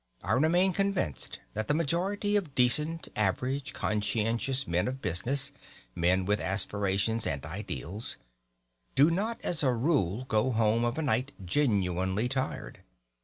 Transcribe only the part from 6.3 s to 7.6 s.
aspirations and